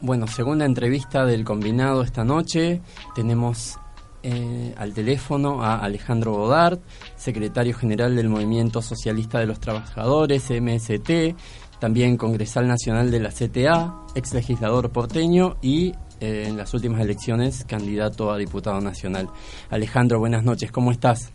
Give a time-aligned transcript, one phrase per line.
[0.00, 2.80] bueno, segunda entrevista del combinado esta noche.
[3.14, 3.78] Tenemos
[4.22, 6.78] eh, al teléfono a Alejandro Godard,
[7.16, 11.36] secretario general del Movimiento Socialista de los Trabajadores, MST,
[11.78, 17.64] también congresal nacional de la CTA, ex legislador porteño y eh, en las últimas elecciones
[17.64, 19.28] candidato a diputado nacional.
[19.70, 21.32] Alejandro, buenas noches, ¿cómo estás?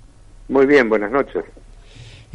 [0.49, 1.45] Muy bien, buenas noches.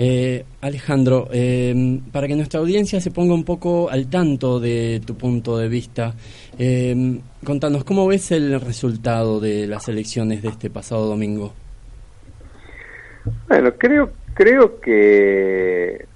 [0.01, 1.75] Eh, Alejandro, eh,
[2.13, 6.15] para que nuestra audiencia se ponga un poco al tanto de tu punto de vista,
[6.57, 11.53] eh, contanos, ¿cómo ves el resultado de las elecciones de este pasado domingo?
[13.49, 16.07] Bueno, creo, creo que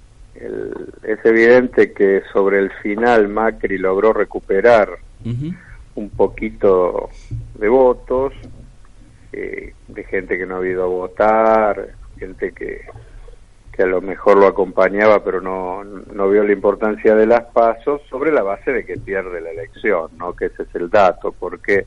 [1.03, 4.91] es evidente que sobre el final Macri logró recuperar
[5.95, 7.09] un poquito
[7.59, 8.31] de votos,
[9.31, 12.81] de gente que no ha ido a votar, gente que
[13.75, 18.01] que a lo mejor lo acompañaba pero no, no vio la importancia de las pasos
[18.09, 20.35] sobre la base de que pierde la elección, ¿no?
[20.35, 21.85] que ese es el dato, porque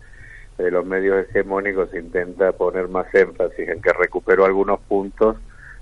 [0.58, 5.36] de los medios hegemónicos intenta poner más énfasis en que recuperó algunos puntos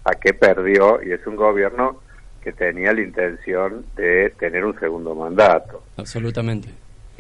[0.05, 2.01] a que perdió y es un gobierno
[2.43, 5.83] que tenía la intención de tener un segundo mandato.
[5.97, 6.69] Absolutamente.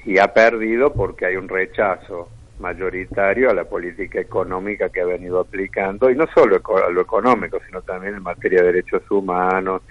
[0.04, 5.40] Y ha perdido porque hay un rechazo mayoritario a la política económica que ha venido
[5.40, 9.82] aplicando, y no solo a lo económico, sino también en materia de derechos humanos,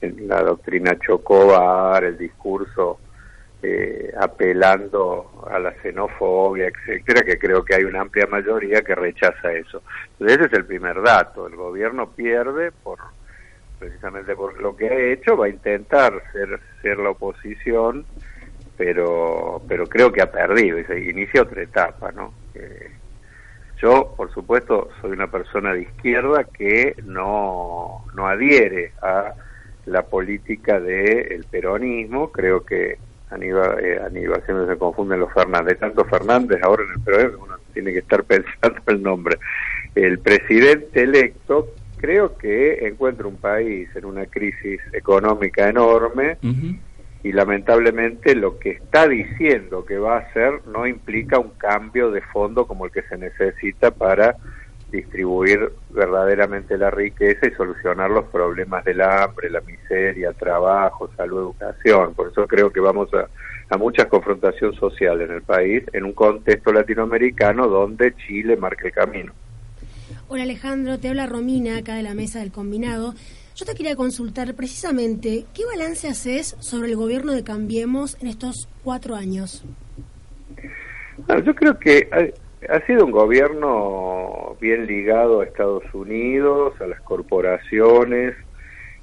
[0.00, 2.98] en la doctrina Chocobar, el discurso
[3.62, 9.52] eh, apelando a la xenofobia, etcétera, que creo que hay una amplia mayoría que rechaza
[9.52, 9.82] eso.
[10.12, 12.98] Entonces ese es el primer dato, el gobierno pierde por
[13.78, 18.04] precisamente por lo que ha hecho, va a intentar ser, ser la oposición
[18.80, 22.32] pero pero creo que ha perdido y se inicia otra etapa, ¿no?
[23.76, 29.34] yo, por supuesto, soy una persona de izquierda que no, no adhiere a
[29.86, 32.98] la política del peronismo, creo que
[33.30, 37.56] Aníbal, eh, Aníbal siempre se confunden los Fernández, tanto Fernández ahora en el peronismo uno
[37.74, 39.38] tiene que estar pensando el nombre.
[39.94, 46.38] El presidente electo creo que encuentra un país en una crisis económica enorme,
[47.22, 52.22] y lamentablemente lo que está diciendo que va a hacer no implica un cambio de
[52.22, 54.36] fondo como el que se necesita para
[54.90, 62.14] distribuir verdaderamente la riqueza y solucionar los problemas del hambre, la miseria, trabajo, salud, educación.
[62.14, 63.28] Por eso creo que vamos a,
[63.72, 68.92] a mucha confrontación social en el país en un contexto latinoamericano donde Chile marca el
[68.92, 69.32] camino.
[70.28, 73.14] Hola Alejandro, te habla Romina acá de la mesa del combinado.
[73.54, 78.68] Yo te quería consultar precisamente, ¿qué balance haces sobre el gobierno de Cambiemos en estos
[78.84, 79.64] cuatro años?
[81.44, 82.08] yo creo que
[82.68, 88.34] ha, sido un gobierno bien ligado a Estados Unidos, a las corporaciones.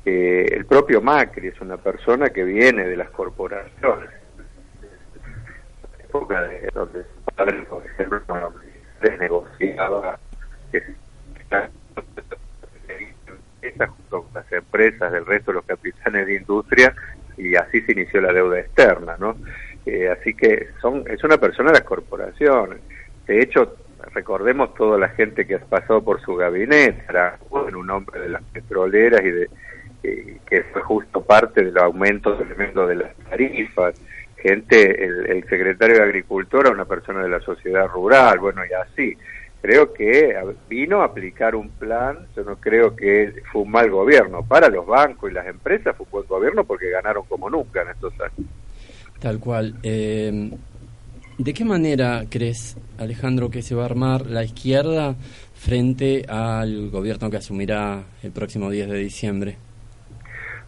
[0.06, 4.10] Eh, el propio Macri es una persona que viene de las corporaciones.
[6.04, 7.06] época de donde
[7.70, 8.54] por ejemplo,
[9.02, 10.20] desnegociaba
[10.72, 10.82] que
[14.10, 16.94] con las empresas del resto de los capitanes de industria
[17.38, 19.38] y así se inició la deuda externa, ¿no?
[19.86, 22.80] Eh, así que son es una persona de las corporaciones.
[23.26, 23.78] De hecho,
[24.14, 28.44] recordemos toda la gente que ha pasado por su gabinete, era un hombre de las
[28.44, 29.50] petroleras y de
[30.04, 34.00] eh, que fue justo parte del aumento tremendo de las tarifas,
[34.38, 39.18] gente, el, el secretario de Agricultura, una persona de la sociedad rural, bueno, y así
[39.68, 40.34] creo que
[40.70, 44.42] vino a aplicar un plan, yo no creo que fue un mal gobierno.
[44.42, 47.90] Para los bancos y las empresas fue un buen gobierno porque ganaron como nunca en
[47.90, 48.50] estos años.
[49.20, 49.76] Tal cual.
[49.84, 50.52] Eh,
[51.38, 55.16] ¿De qué manera crees, Alejandro, que se va a armar la izquierda
[55.54, 59.58] frente al gobierno que asumirá el próximo 10 de diciembre?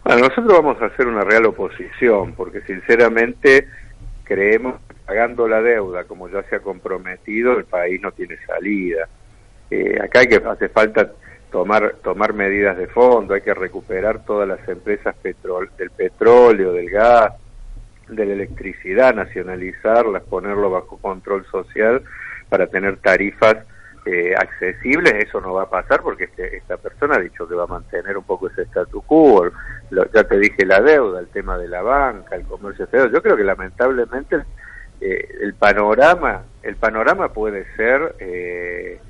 [0.04, 3.66] Bueno, nosotros vamos a hacer una real oposición, porque sinceramente
[4.24, 4.74] creemos
[5.10, 9.08] pagando la deuda como ya se ha comprometido, el país no tiene salida.
[9.68, 11.10] Eh, acá hay que hace falta
[11.50, 16.90] tomar tomar medidas de fondo, hay que recuperar todas las empresas petrol, del petróleo, del
[16.90, 17.32] gas,
[18.08, 22.04] de la electricidad, nacionalizarlas, ponerlo bajo control social
[22.48, 23.56] para tener tarifas
[24.06, 25.12] eh, accesibles.
[25.14, 28.16] Eso no va a pasar porque este, esta persona ha dicho que va a mantener
[28.16, 29.50] un poco ese statu quo.
[29.90, 33.10] ya te dije la deuda, el tema de la banca, el comercio exterior.
[33.10, 34.36] Yo creo que lamentablemente
[35.00, 39.00] eh, el panorama el panorama puede ser eh,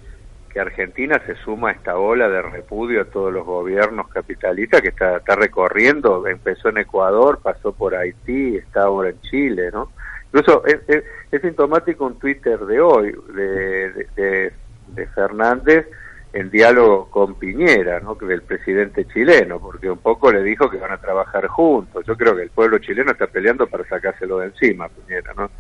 [0.53, 4.89] que Argentina se suma a esta ola de repudio a todos los gobiernos capitalistas que
[4.89, 9.91] está, está recorriendo empezó en Ecuador pasó por Haití está ahora en Chile no
[10.33, 14.53] incluso es, sintomático un Twitter de hoy de, de,
[14.89, 15.87] de, Fernández
[16.33, 18.15] en diálogo con Piñera, ¿no?
[18.15, 22.05] del presidente chileno, porque un poco le dijo que van a trabajar juntos.
[22.07, 25.51] Yo creo que el pueblo chileno está peleando para sacárselo de encima, Piñera, ¿no?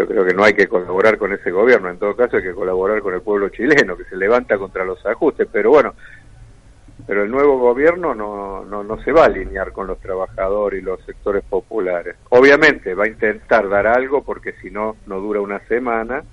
[0.00, 2.54] Yo creo que no hay que colaborar con ese gobierno, en todo caso hay que
[2.54, 5.94] colaborar con el pueblo chileno, que se levanta contra los ajustes, pero bueno,
[7.06, 10.84] pero el nuevo gobierno no, no, no se va a alinear con los trabajadores y
[10.84, 12.16] los sectores populares.
[12.30, 16.24] Obviamente va a intentar dar algo porque si no, no dura una semana,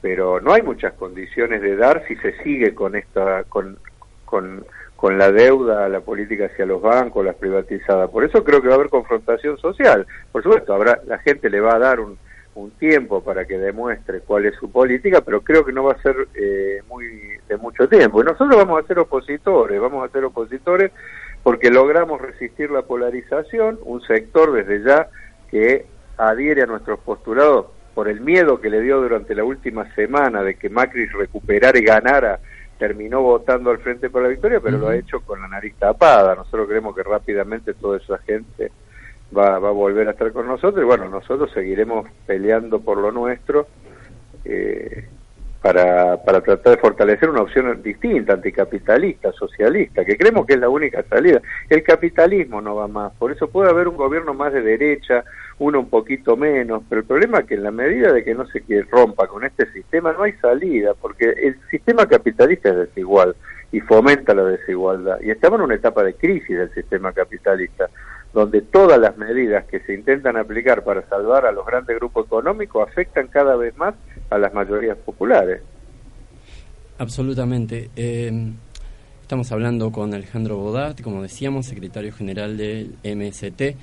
[0.00, 3.76] pero no hay muchas condiciones de dar si se sigue con esta, con,
[4.24, 4.64] con,
[4.94, 8.08] con la deuda, la política hacia los bancos, las privatizadas.
[8.10, 10.06] Por eso creo que va a haber confrontación social.
[10.30, 12.18] Por supuesto, habrá, la gente le va a dar un,
[12.54, 16.02] un tiempo para que demuestre cuál es su política, pero creo que no va a
[16.02, 17.06] ser eh, muy
[17.48, 18.20] de mucho tiempo.
[18.20, 20.92] Y nosotros vamos a ser opositores, vamos a ser opositores
[21.42, 25.08] porque logramos resistir la polarización, un sector desde ya
[25.50, 25.86] que
[26.16, 30.56] adhiere a nuestros postulados por el miedo que le dio durante la última semana de
[30.56, 32.40] que Macri recuperara y ganara,
[32.78, 36.34] terminó votando al Frente por la Victoria, pero lo ha hecho con la nariz tapada.
[36.34, 38.72] Nosotros creemos que rápidamente toda esa gente
[39.36, 43.10] va, va a volver a estar con nosotros y bueno, nosotros seguiremos peleando por lo
[43.12, 43.66] nuestro
[44.44, 45.08] eh,
[45.64, 50.68] para, para tratar de fortalecer una opción distinta, anticapitalista, socialista, que creemos que es la
[50.68, 51.40] única salida.
[51.70, 55.24] El capitalismo no va más, por eso puede haber un gobierno más de derecha,
[55.58, 58.46] uno un poquito menos, pero el problema es que en la medida de que no
[58.46, 63.34] se rompa con este sistema no hay salida, porque el sistema capitalista es desigual
[63.72, 65.18] y fomenta la desigualdad.
[65.22, 67.88] Y estamos en una etapa de crisis del sistema capitalista
[68.34, 72.86] donde todas las medidas que se intentan aplicar para salvar a los grandes grupos económicos
[72.88, 73.94] afectan cada vez más
[74.28, 75.62] a las mayorías populares.
[76.98, 77.90] Absolutamente.
[77.94, 78.52] Eh,
[79.22, 83.76] estamos hablando con Alejandro Bodat, como decíamos, secretario general del MST.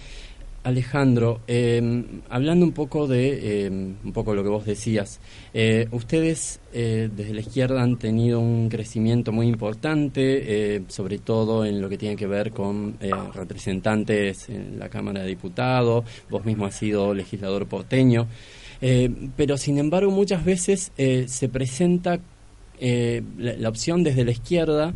[0.63, 5.19] Alejandro, eh, hablando un poco de eh, un poco lo que vos decías,
[5.53, 11.81] eh, ustedes eh, desde la izquierda han tenido un crecimiento muy importante, sobre todo en
[11.81, 12.97] lo que tiene que ver con
[13.33, 16.05] representantes en la Cámara de Diputados.
[16.29, 18.27] Vos mismo has sido legislador porteño,
[19.35, 22.19] pero sin embargo muchas veces se presenta
[22.83, 24.91] eh, la, opción desde la izquierda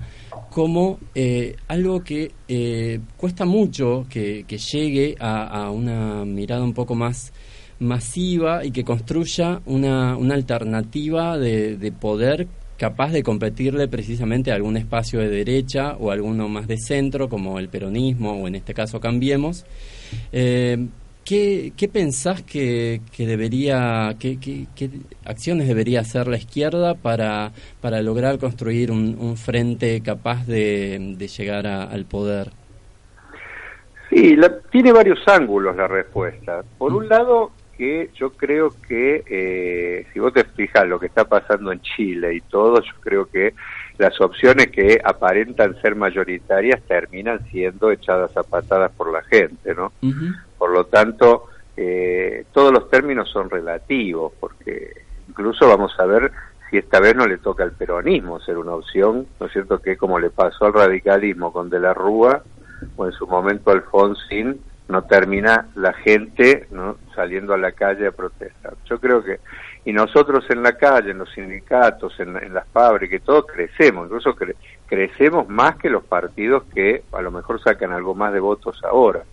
[0.49, 7.31] como eh, algo que eh, cuesta mucho que, llegue a, una mirada un poco más
[7.77, 14.77] masiva y que construya una, una alternativa de, poder capaz de competirle precisamente a algún
[14.77, 18.99] espacio de derecha o alguno más de centro como el peronismo o en este caso
[18.99, 19.63] Cambiemos.
[21.25, 24.67] ¿Qué, qué pensás que, que debería, qué, qué,
[25.25, 27.51] acciones debería hacer la izquierda para,
[27.81, 32.51] para lograr construir un, frente capaz de, llegar al poder?
[34.11, 34.37] Sí,
[34.71, 36.63] tiene varios ángulos la respuesta.
[36.77, 41.25] Por un lado, que yo creo que eh, si vos te fijas lo que está
[41.25, 43.55] pasando en Chile y todo, yo creo que
[43.97, 49.91] las opciones que aparentan ser mayoritarias terminan siendo echadas a patadas por la gente, ¿no?
[50.57, 51.47] Por lo tanto,
[51.77, 56.31] eh, todos los términos son relativos, porque incluso vamos a ver
[56.69, 59.79] si esta vez no le toca al peronismo ser una opción, ¿no es cierto?
[59.79, 62.43] Que como le pasó al radicalismo con De la Rúa
[62.95, 66.97] o en su momento Alfonsín, no termina la gente ¿no?
[67.15, 68.75] saliendo a la calle a protestar.
[68.85, 69.39] Yo creo que,
[69.83, 74.35] y nosotros en la calle, en los sindicatos, en, las fábricas, todos crecemos, incluso
[74.87, 79.23] crecemos más que los partidos que a lo mejor sacan algo más de votos ahora.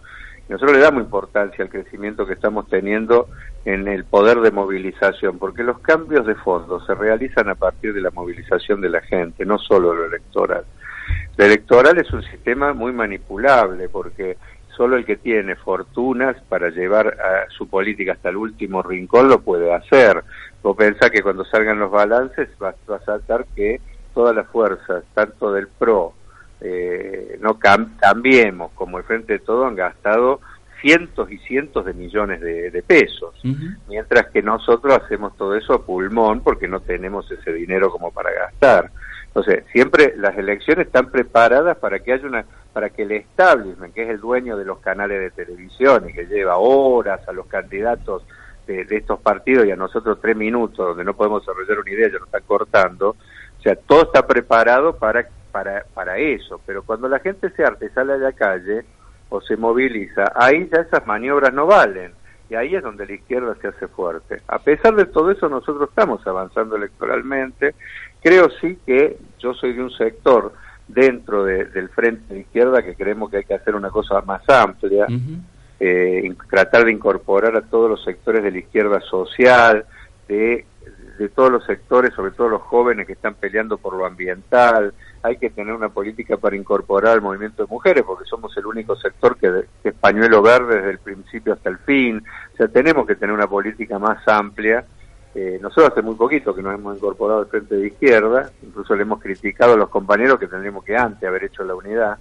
[0.52, 3.28] Nosotros le damos importancia al crecimiento que estamos teniendo
[3.64, 8.02] en el poder de movilización, porque los cambios de fondo se realizan a partir de
[8.02, 10.64] la movilización de la gente, no solo lo electoral.
[11.38, 14.36] Lo electoral es un sistema muy manipulable, porque
[14.76, 19.40] solo el que tiene fortunas para llevar a su política hasta el último rincón lo
[19.40, 20.22] puede hacer.
[20.62, 23.80] Vos pensás que cuando salgan los balances va, a saltar que
[24.12, 26.12] todas las fuerzas, tanto del PRO,
[26.60, 30.40] eh, no cambiemos como el Frente de Todo, han gastado
[30.82, 33.34] cientos y cientos de millones de, pesos,
[33.88, 38.32] mientras que nosotros hacemos todo eso a pulmón porque no tenemos ese dinero como para
[38.32, 38.90] gastar.
[39.28, 42.44] Entonces, siempre las elecciones están preparadas para que haya una
[42.74, 46.26] para que el establishment, que es el dueño de los canales de televisión y que
[46.26, 48.24] lleva horas a los candidatos
[48.66, 52.18] de, estos partidos y a nosotros tres minutos donde no podemos desarrollar una idea, ya
[52.18, 57.20] nos están cortando, o sea, todo está preparado para, para, para eso, pero cuando la
[57.20, 58.84] gente se arte sale a la calle
[59.28, 62.12] o se moviliza, ahí ya esas maniobras no valen
[62.52, 64.42] y ahí es donde la izquierda se hace fuerte.
[64.46, 67.74] A pesar de todo eso, nosotros estamos avanzando electoralmente.
[68.22, 70.52] Creo sí que yo soy de un sector
[70.86, 75.06] dentro del frente de izquierda que creemos que hay que hacer una cosa más amplia,
[75.80, 79.86] eh, tratar de incorporar a todos los sectores de la izquierda social,
[80.28, 80.66] de,
[81.22, 85.36] de todos los sectores, sobre todo los jóvenes que están peleando por lo ambiental, hay
[85.36, 89.36] que tener una política para incorporar el movimiento de mujeres, porque somos el único sector
[89.36, 93.32] que, que es verde desde el principio hasta el fin, o sea, tenemos que tener
[93.32, 94.84] una política más amplia.
[95.34, 99.02] Eh, nosotros hace muy poquito que nos hemos incorporado al frente de izquierda, incluso le
[99.02, 102.18] hemos criticado a los compañeros que tendríamos que antes haber hecho la unidad,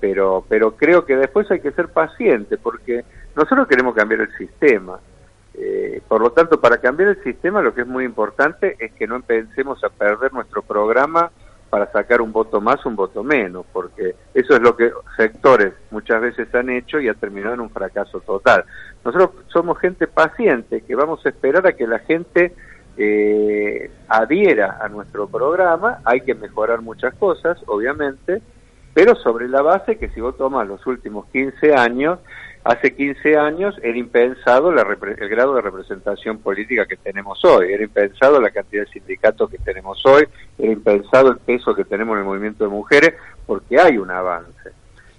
[0.00, 3.04] pero, pero creo que después hay que ser paciente, porque
[3.36, 4.98] nosotros queremos cambiar el sistema.
[5.54, 9.06] Eh, por lo tanto, para cambiar el sistema lo que es muy importante es que
[9.06, 11.30] no empecemos a perder nuestro programa
[11.72, 16.20] para sacar un voto más, un voto menos, porque eso es lo que sectores muchas
[16.20, 18.64] veces han hecho y ha terminado en un fracaso total.
[19.02, 22.52] Nosotros somos gente paciente, que vamos a esperar a que la gente
[22.98, 28.42] eh, adhiera a nuestro programa, hay que mejorar muchas cosas, obviamente,
[28.94, 32.18] pero sobre la base que si vos tomas los últimos 15 años,
[32.64, 38.40] hace 15 años era impensado el grado de representación política que tenemos hoy, era impensado
[38.40, 42.26] la cantidad de sindicatos que tenemos hoy, era impensado el peso que tenemos en el
[42.26, 43.14] movimiento de mujeres,
[43.46, 44.70] porque hay un avance.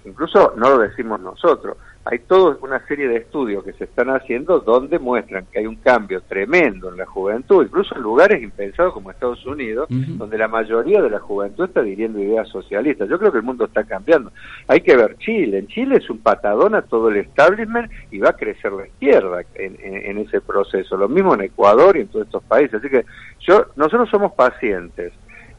[0.04, 1.76] Incluso no lo decimos nosotros,
[2.06, 5.76] hay toda una serie de estudios que se están haciendo donde muestran que hay un
[5.76, 11.00] cambio tremendo en la juventud, incluso en lugares impensados como Estados Unidos, donde la mayoría
[11.00, 13.08] de la juventud está dirigiendo ideas socialistas.
[13.08, 14.32] Yo creo que el mundo está cambiando.
[14.68, 15.58] Hay que ver Chile.
[15.58, 19.42] En Chile es un patadón a todo el establishment y va a crecer la izquierda
[19.54, 20.98] en, en ese proceso.
[20.98, 22.74] Lo mismo en Ecuador y en todos estos países.
[22.74, 23.06] Así que
[23.40, 25.12] yo, nosotros somos pacientes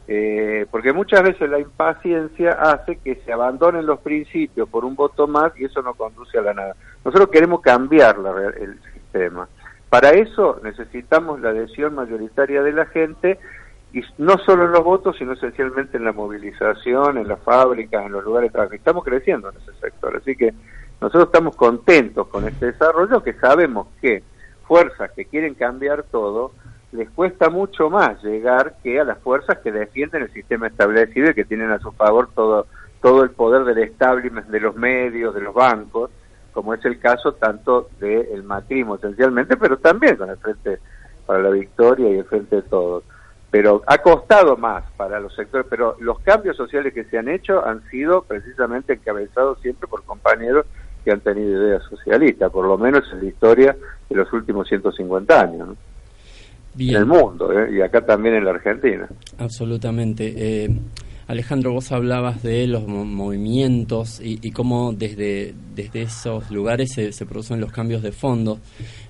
[0.08, 5.26] eh, porque muchas veces la impaciencia hace que se abandonen los principios por un voto
[5.26, 6.76] más y eso no conduce a la nada.
[7.04, 8.16] Nosotros queremos cambiar
[8.60, 9.48] el sistema.
[9.88, 13.38] Para eso necesitamos la adhesión mayoritaria de la gente
[13.92, 18.12] y no solo en los votos, sino esencialmente en la movilización, en las fábricas, en
[18.12, 18.74] los lugares de trabajo.
[18.74, 20.52] Estamos creciendo en ese sector, así que
[21.00, 24.22] nosotros estamos contentos con este desarrollo, que sabemos que
[24.66, 26.52] fuerzas que quieren cambiar todo,
[26.92, 31.34] les cuesta mucho más llegar que a las fuerzas que defienden el sistema establecido y
[31.34, 32.66] que tienen a su favor todo,
[33.02, 36.10] todo el poder del establishment, de los medios, de los bancos,
[36.52, 40.78] como es el caso tanto del el macrismo esencialmente, pero también con el Frente
[41.26, 43.04] para la Victoria y el Frente de Todos.
[43.50, 47.64] Pero ha costado más para los sectores, pero los cambios sociales que se han hecho
[47.66, 50.66] han sido precisamente encabezados siempre por compañeros
[51.04, 53.76] que han tenido ideas socialistas, por lo menos en la historia
[54.08, 55.68] de los últimos 150 años.
[55.68, 55.76] ¿no?
[56.78, 57.76] En el mundo ¿eh?
[57.76, 59.08] y acá también en la Argentina.
[59.38, 60.34] Absolutamente.
[60.36, 60.70] Eh,
[61.28, 67.72] Alejandro, vos hablabas de los movimientos y, cómo desde, desde esos lugares se, producen los
[67.72, 68.60] cambios de fondo.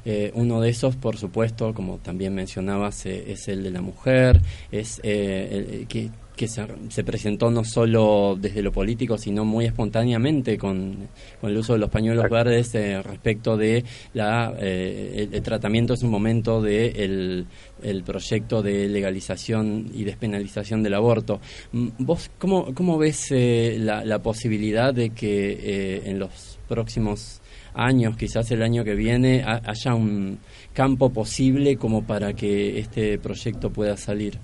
[0.07, 4.41] Eh, uno de esos, por supuesto, como también mencionabas, es el de la mujer,
[4.73, 11.09] es el, que que se, presentó no solo desde lo político, sino muy espontáneamente con,
[11.43, 16.07] el uso de los pañuelos verdes eh, respecto de la, eh, el, tratamiento en su
[16.07, 17.47] momento del
[17.81, 21.41] de el, proyecto de legalización y despenalización del aborto.
[21.73, 27.41] Mm, ¿Vos cómo, cómo ves eh, la, la, posibilidad de que en los próximos
[27.75, 30.39] años, quizás el año que viene, haya un
[30.75, 34.39] campo posible como para que este proyecto pueda salir?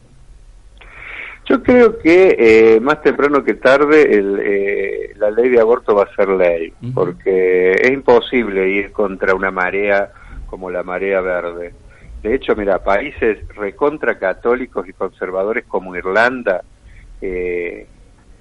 [1.45, 6.15] Yo creo que eh, más temprano que tarde eh, la ley de aborto va a
[6.15, 10.13] ser ley, porque es imposible ir contra una marea
[10.47, 11.75] como la marea verde.
[12.23, 16.63] De hecho, mira, países recontra católicos y conservadores como Irlanda,
[17.21, 17.87] eh,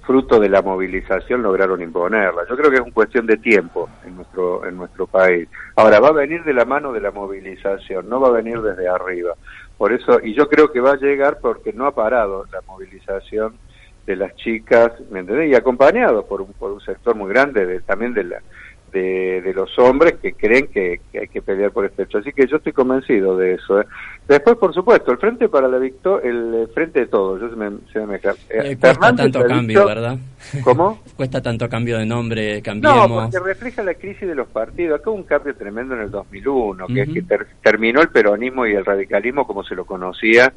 [0.04, 2.44] fruto de la movilización, lograron imponerla.
[2.48, 5.48] Yo creo que es una cuestión de tiempo en nuestro, en nuestro país.
[5.76, 8.88] Ahora, va a venir de la mano de la movilización, no va a venir desde
[8.88, 9.34] arriba.
[9.82, 13.58] Por eso, y yo creo que va a llegar porque no ha parado la movilización
[14.06, 15.50] de las chicas, ¿me entendés?
[15.50, 18.44] Y acompañado por un, por un sector muy grande de, también de la,
[18.92, 22.18] de, los hombres que creen que, hay que pelear por este hecho.
[22.20, 23.82] Así que yo estoy convencido de eso.
[23.82, 23.86] ¿eh?
[24.28, 27.72] Después, por supuesto, el Frente para la Victoria, el Frente de Todos, yo se me,
[27.92, 28.20] se me eh,
[28.50, 30.18] eh, Cuesta tanto cambio, ¿verdad?
[30.64, 31.02] ¿Cómo?
[31.16, 33.10] cuesta tanto cambio de nombre, cambiemos.
[33.10, 35.00] No, porque refleja la crisis de los partidos.
[35.00, 37.24] Acá hubo un cambio tremendo en el 2001, que es que
[37.62, 40.54] terminó el peronismo y el radicalismo como se lo conocía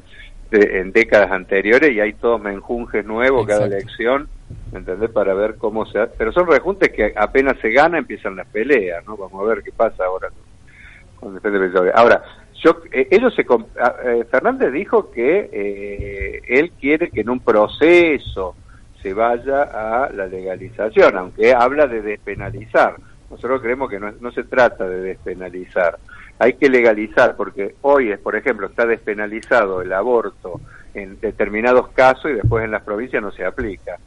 [0.51, 4.29] en décadas anteriores y hay todo menjunjes nuevos cada elección
[4.71, 5.09] ¿me entendés?
[5.09, 6.13] Para ver cómo se hace.
[6.17, 9.17] Pero son rejuntes que apenas se gana empiezan las peleas, ¿no?
[9.17, 10.29] Vamos a ver qué pasa ahora
[11.19, 12.23] con, con Ahora,
[12.63, 13.45] yo, eh, ellos se...
[13.79, 18.55] Ah, eh, Fernández dijo que eh, él quiere que en un proceso
[19.01, 22.95] se vaya a la legalización, aunque habla de despenalizar.
[23.29, 25.97] Nosotros creemos que no, no se trata de despenalizar,
[26.39, 30.59] hay que legalizar, porque hoy, es, por ejemplo, está despenalizado el aborto
[30.93, 33.97] en determinados casos y después en las provincias no se aplica.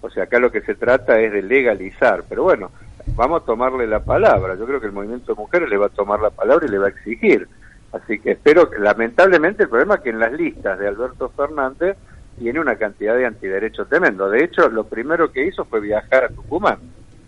[0.00, 2.70] O sea, acá lo que se trata es de legalizar, pero bueno,
[3.14, 4.54] vamos a tomarle la palabra.
[4.54, 6.78] Yo creo que el movimiento de mujeres le va a tomar la palabra y le
[6.78, 7.48] va a exigir
[7.92, 11.96] Así que espero, que, lamentablemente el problema es que en las listas de Alberto Fernández
[12.38, 14.28] tiene una cantidad de antiderechos tremendo.
[14.28, 16.78] De hecho, lo primero que hizo fue viajar a Tucumán.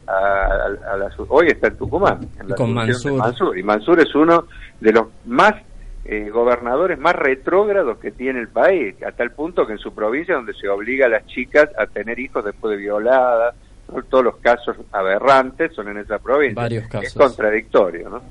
[0.06, 0.68] A,
[1.28, 3.56] hoy está en Tucumán, en la con Mansur.
[3.56, 4.46] Y Mansur es uno
[4.80, 5.54] de los más
[6.04, 10.34] eh, gobernadores más retrógrados que tiene el país, a tal punto que en su provincia,
[10.34, 13.54] donde se obliga a las chicas a tener hijos después de violadas,
[14.08, 16.54] todos los casos aberrantes son en esa provincia.
[16.54, 17.08] Varios casos.
[17.08, 18.22] Es contradictorio, ¿no?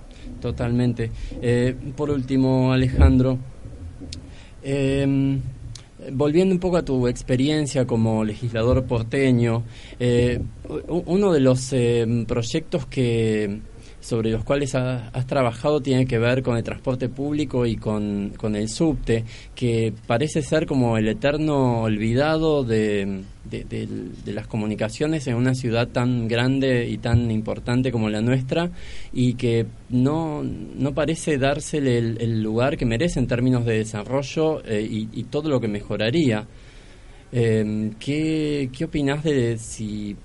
[0.41, 1.11] Totalmente.
[1.41, 3.37] Eh, por último, Alejandro,
[4.63, 5.39] eh,
[6.13, 9.63] volviendo un poco a tu experiencia como legislador porteño,
[9.99, 10.39] eh,
[10.87, 13.59] uno de los eh, proyectos que
[13.99, 18.55] sobre los cuales has trabajado tiene que ver con el transporte público y con, con
[18.55, 19.25] el subte,
[19.55, 26.27] que parece ser como el eterno olvidado de, de, las comunicaciones en una ciudad tan
[26.27, 28.71] grande y tan importante como la nuestra
[29.11, 34.87] y que no, no parece dársele el, lugar que merece en términos de desarrollo eh,
[34.89, 36.47] y, todo lo que mejoraría.
[37.31, 40.15] Eh, ¿qué, ¿Qué opinas de si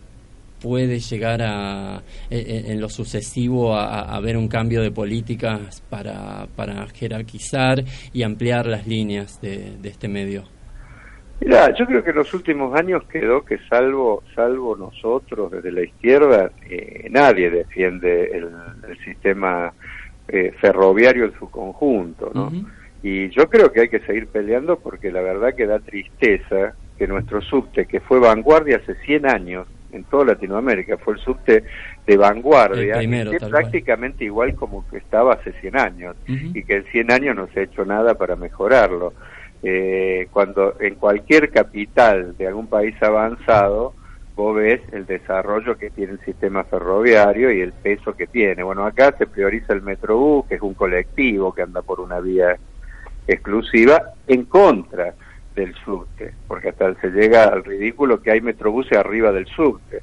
[0.64, 6.46] puede llegar a, eh, eh, en, lo sucesivo a, haber un cambio de políticas para,
[6.56, 10.44] para jerarquizar y ampliar las líneas de, este medio?
[11.38, 15.82] Mira, yo creo que en los últimos años quedó que salvo salvo nosotros desde la
[15.82, 18.48] izquierda, eh, nadie defiende el,
[19.04, 19.70] sistema
[20.58, 22.50] ferroviario en su conjunto, ¿no?
[23.02, 27.06] Y yo creo que hay que seguir peleando porque la verdad que da tristeza que
[27.06, 31.64] nuestro subte, que fue vanguardia hace 100 años, en toda Latinoamérica, fue el subte
[32.06, 37.12] de vanguardia, que prácticamente igual como que estaba hace 100 años, y que en 100
[37.12, 39.14] años no se ha hecho nada para mejorarlo.
[39.62, 43.94] Eh, cuando en cualquier capital de algún país avanzado,
[44.36, 48.62] vos ves el desarrollo que tiene el sistema ferroviario y el peso que tiene.
[48.62, 52.56] Bueno, acá se prioriza el Metrobús, que es un colectivo que anda por una vía
[53.26, 55.14] exclusiva, en contra
[55.54, 60.02] del subte, porque hasta se llega al ridículo que hay metrobuses arriba del subte.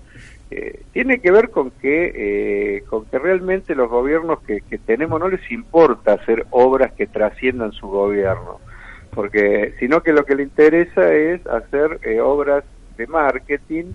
[0.50, 5.20] Eh, tiene que ver con que, eh, con que realmente los gobiernos que, que, tenemos
[5.20, 8.60] no les importa hacer obras que trasciendan su gobierno,
[9.14, 12.66] porque sino que lo que le interesa es hacer eh, obras
[12.98, 13.94] de marketing,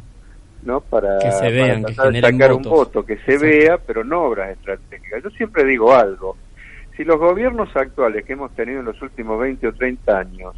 [0.63, 0.81] ¿no?
[0.81, 5.23] Para, que se vean, que sacar un voto, que se vea, pero no obras estratégicas.
[5.23, 6.39] Yo siempre digo algo,
[6.97, 10.57] si los gobiernos actuales que hemos tenido en los últimos 20 o 30 años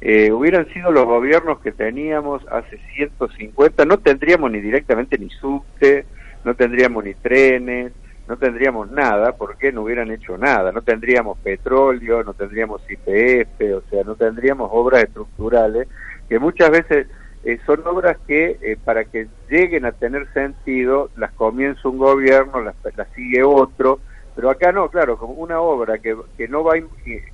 [0.00, 6.06] eh, hubieran sido los gobiernos que teníamos hace 150, no tendríamos ni directamente ni subte,
[6.44, 7.92] no tendríamos ni trenes,
[8.26, 13.82] no tendríamos nada, porque no hubieran hecho nada, no tendríamos petróleo, no tendríamos IPF, o
[13.90, 15.88] sea, no tendríamos obras estructurales,
[16.28, 17.06] que muchas veces
[17.44, 22.62] eh, son obras que eh, para que lleguen a tener sentido, las comienza un gobierno,
[22.62, 24.00] las, las sigue otro,
[24.34, 26.80] pero acá no, claro, como una obra que, que no va a,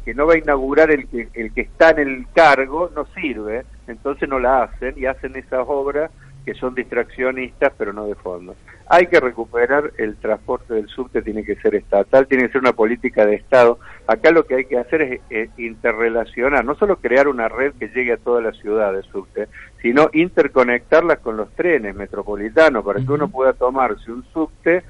[0.05, 4.29] que no va a inaugurar el, el que está en el cargo no sirve, entonces
[4.29, 6.11] no la hacen y hacen esas obras
[6.47, 8.55] que son distraccionistas pero no de fondo.
[8.89, 12.73] Hay que recuperar el transporte del subte, tiene que ser estatal, tiene que ser una
[12.73, 13.81] política de Estado.
[14.07, 18.13] Acá lo que hay que hacer es, interrelacionar, no solo crear una red que llegue
[18.13, 19.49] a toda la ciudad de subte,
[19.83, 24.85] sino interconectarlas con los trenes metropolitanos para que uno pueda tomarse un subte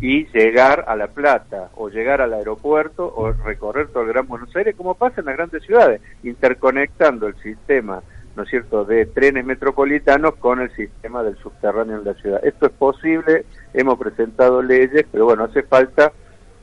[0.00, 4.54] y llegar a La Plata o llegar al aeropuerto o recorrer todo el Gran Buenos
[4.54, 8.02] Aires como pasa en las grandes ciudades, interconectando el sistema,
[8.36, 12.44] ¿no es cierto?, de trenes metropolitanos con el sistema del subterráneo en la ciudad.
[12.44, 16.12] Esto es posible, hemos presentado leyes, pero bueno, hace falta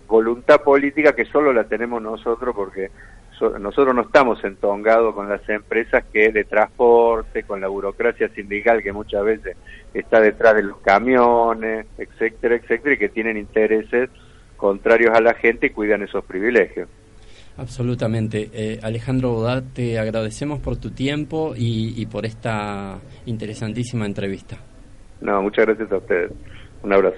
[0.07, 2.89] voluntad política que solo la tenemos nosotros porque
[3.41, 8.91] nosotros no estamos entongados con las empresas que de transporte, con la burocracia sindical que
[8.91, 9.57] muchas veces
[9.93, 14.09] está detrás de los camiones, etcétera, etcétera, y que tienen intereses
[14.57, 16.89] contrarios a la gente y cuidan esos privilegios.
[17.57, 18.49] Absolutamente.
[18.53, 24.57] Eh, Alejandro Bodat, te agradecemos por tu tiempo y, y por esta interesantísima entrevista.
[25.21, 26.31] No, muchas gracias a ustedes.
[26.83, 27.17] Un abrazo.